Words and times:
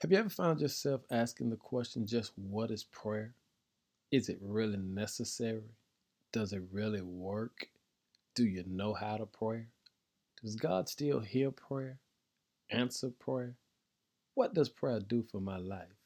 Have 0.00 0.10
you 0.10 0.16
ever 0.16 0.30
found 0.30 0.62
yourself 0.62 1.02
asking 1.10 1.50
the 1.50 1.56
question 1.56 2.06
just 2.06 2.32
what 2.36 2.70
is 2.70 2.84
prayer? 2.84 3.34
Is 4.10 4.30
it 4.30 4.38
really 4.40 4.78
necessary? 4.78 5.74
Does 6.32 6.54
it 6.54 6.62
really 6.72 7.02
work? 7.02 7.68
Do 8.34 8.46
you 8.46 8.64
know 8.66 8.94
how 8.94 9.18
to 9.18 9.26
pray? 9.26 9.66
Does 10.42 10.56
God 10.56 10.88
still 10.88 11.20
hear 11.20 11.50
prayer? 11.50 11.98
Answer 12.70 13.10
prayer? 13.10 13.56
What 14.32 14.54
does 14.54 14.70
prayer 14.70 15.00
do 15.00 15.22
for 15.30 15.38
my 15.38 15.58
life? 15.58 15.98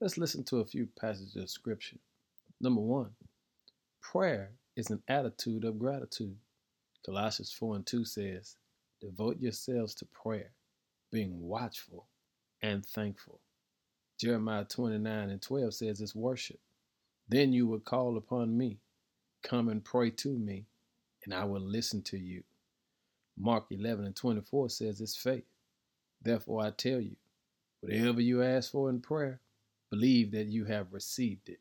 Let's 0.00 0.16
listen 0.16 0.42
to 0.44 0.60
a 0.60 0.66
few 0.66 0.88
passages 0.98 1.36
of 1.36 1.50
scripture. 1.50 1.98
Number 2.58 2.80
one, 2.80 3.10
prayer 4.00 4.52
is 4.76 4.88
an 4.88 5.02
attitude 5.08 5.64
of 5.64 5.78
gratitude. 5.78 6.36
Colossians 7.04 7.52
4 7.52 7.76
and 7.76 7.86
2 7.86 8.02
says, 8.06 8.56
Devote 9.02 9.42
yourselves 9.42 9.94
to 9.96 10.06
prayer, 10.06 10.52
being 11.12 11.38
watchful 11.38 12.06
and 12.62 12.84
thankful. 12.84 13.40
Jeremiah 14.18 14.64
29 14.64 15.30
and 15.30 15.40
12 15.40 15.74
says 15.74 16.00
it's 16.00 16.14
worship. 16.14 16.60
Then 17.28 17.52
you 17.52 17.66
will 17.66 17.80
call 17.80 18.16
upon 18.16 18.56
me, 18.56 18.78
come 19.42 19.68
and 19.68 19.84
pray 19.84 20.10
to 20.10 20.28
me, 20.28 20.66
and 21.24 21.32
I 21.32 21.44
will 21.44 21.60
listen 21.60 22.02
to 22.02 22.18
you. 22.18 22.42
Mark 23.38 23.66
11 23.70 24.04
and 24.04 24.16
24 24.16 24.68
says 24.70 25.00
it's 25.00 25.16
faith. 25.16 25.44
Therefore 26.22 26.62
I 26.62 26.70
tell 26.70 27.00
you, 27.00 27.16
whatever 27.80 28.20
you 28.20 28.42
ask 28.42 28.72
for 28.72 28.90
in 28.90 29.00
prayer, 29.00 29.40
believe 29.90 30.32
that 30.32 30.48
you 30.48 30.66
have 30.66 30.92
received 30.92 31.48
it, 31.48 31.60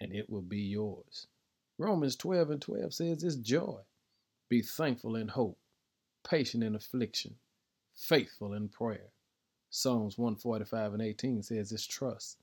and 0.00 0.14
it 0.14 0.28
will 0.28 0.42
be 0.42 0.60
yours. 0.60 1.26
Romans 1.78 2.16
12 2.16 2.50
and 2.50 2.60
12 2.62 2.92
says 2.94 3.24
it's 3.24 3.36
joy. 3.36 3.78
Be 4.48 4.60
thankful 4.60 5.16
in 5.16 5.28
hope, 5.28 5.58
patient 6.28 6.62
in 6.62 6.74
affliction, 6.74 7.36
faithful 7.96 8.52
in 8.52 8.68
prayer. 8.68 9.08
Psalms 9.76 10.16
145 10.16 10.92
and 10.92 11.02
18 11.02 11.42
says 11.42 11.72
it's 11.72 11.84
trust. 11.84 12.38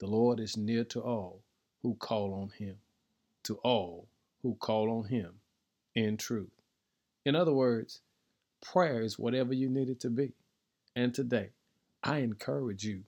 The 0.00 0.06
Lord 0.06 0.38
is 0.38 0.58
near 0.58 0.84
to 0.84 1.00
all 1.00 1.40
who 1.82 1.94
call 1.94 2.34
on 2.34 2.50
him, 2.50 2.76
to 3.44 3.54
all 3.64 4.06
who 4.42 4.54
call 4.56 4.90
on 4.98 5.08
him 5.08 5.32
in 5.94 6.18
truth. 6.18 6.52
In 7.24 7.34
other 7.34 7.54
words, 7.54 8.02
prayer 8.60 9.00
is 9.00 9.18
whatever 9.18 9.54
you 9.54 9.70
need 9.70 9.88
it 9.88 9.98
to 10.00 10.10
be. 10.10 10.34
And 10.94 11.14
today, 11.14 11.52
I 12.02 12.18
encourage 12.18 12.84
you, 12.84 13.04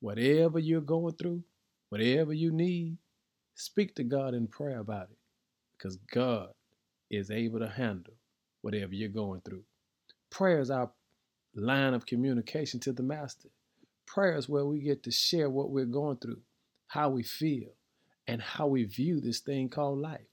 whatever 0.00 0.58
you're 0.58 0.80
going 0.80 1.16
through, 1.16 1.42
whatever 1.90 2.32
you 2.32 2.50
need, 2.50 2.96
speak 3.54 3.94
to 3.96 4.04
God 4.04 4.32
in 4.32 4.46
prayer 4.46 4.78
about 4.78 5.10
it 5.10 5.18
because 5.76 5.98
God 6.10 6.54
is 7.10 7.30
able 7.30 7.58
to 7.58 7.68
handle 7.68 8.14
whatever 8.62 8.94
you're 8.94 9.10
going 9.10 9.42
through. 9.42 9.64
Prayer 10.30 10.60
is 10.60 10.70
our 10.70 10.90
line 11.60 11.94
of 11.94 12.06
communication 12.06 12.80
to 12.80 12.92
the 12.92 13.02
Master. 13.02 13.48
Prayer 14.06 14.36
is 14.36 14.48
where 14.48 14.64
we 14.64 14.80
get 14.80 15.02
to 15.04 15.10
share 15.10 15.50
what 15.50 15.70
we're 15.70 15.84
going 15.84 16.16
through, 16.16 16.40
how 16.88 17.10
we 17.10 17.22
feel, 17.22 17.70
and 18.26 18.40
how 18.40 18.66
we 18.66 18.84
view 18.84 19.20
this 19.20 19.40
thing 19.40 19.68
called 19.68 19.98
life. 19.98 20.26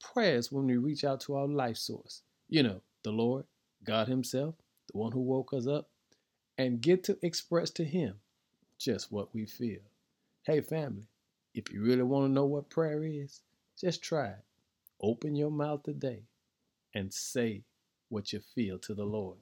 Prayer 0.00 0.36
is 0.36 0.50
when 0.50 0.66
we 0.66 0.76
reach 0.76 1.04
out 1.04 1.20
to 1.20 1.36
our 1.36 1.46
life 1.46 1.76
source, 1.76 2.22
you 2.48 2.62
know, 2.62 2.80
the 3.02 3.10
Lord, 3.10 3.44
God 3.84 4.08
Himself, 4.08 4.54
the 4.92 4.98
one 4.98 5.12
who 5.12 5.20
woke 5.20 5.52
us 5.52 5.66
up, 5.66 5.88
and 6.56 6.80
get 6.80 7.04
to 7.04 7.18
express 7.22 7.70
to 7.70 7.84
Him 7.84 8.16
just 8.78 9.12
what 9.12 9.34
we 9.34 9.46
feel. 9.46 9.80
Hey, 10.44 10.60
family, 10.60 11.06
if 11.54 11.72
you 11.72 11.82
really 11.82 12.02
want 12.02 12.26
to 12.26 12.32
know 12.32 12.46
what 12.46 12.70
prayer 12.70 13.04
is, 13.04 13.40
just 13.78 14.02
try 14.02 14.28
it. 14.28 14.44
Open 15.00 15.34
your 15.34 15.50
mouth 15.50 15.82
today 15.82 16.22
and 16.94 17.12
say 17.12 17.62
what 18.08 18.32
you 18.32 18.40
feel 18.54 18.78
to 18.78 18.94
the 18.94 19.04
Lord. 19.04 19.38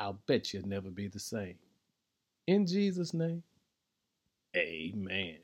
I'll 0.00 0.20
bet 0.26 0.52
you'll 0.54 0.68
never 0.68 0.90
be 0.90 1.08
the 1.08 1.20
same. 1.20 1.56
In 2.46 2.66
Jesus' 2.66 3.14
name, 3.14 3.42
amen. 4.56 5.38